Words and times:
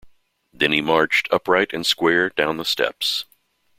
Then 0.51 0.71
he 0.71 0.81
marched, 0.81 1.27
upright 1.31 1.73
and 1.73 1.85
square, 1.85 2.31
down 2.31 2.57
the 2.57 2.65
steps. 2.65 3.25